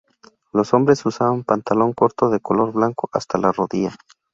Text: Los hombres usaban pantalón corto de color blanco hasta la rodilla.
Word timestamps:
Los 0.51 0.73
hombres 0.73 1.05
usaban 1.05 1.43
pantalón 1.43 1.93
corto 1.93 2.31
de 2.31 2.39
color 2.39 2.71
blanco 2.73 3.07
hasta 3.13 3.37
la 3.37 3.51
rodilla. 3.51 3.95